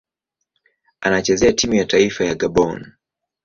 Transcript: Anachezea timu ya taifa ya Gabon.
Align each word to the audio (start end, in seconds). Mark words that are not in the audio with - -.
Anachezea 1.01 1.53
timu 1.53 1.73
ya 1.75 1.85
taifa 1.85 2.25
ya 2.25 2.35
Gabon. 2.35 2.91